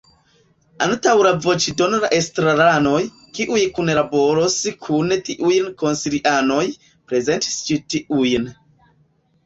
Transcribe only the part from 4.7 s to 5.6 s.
kun tiuj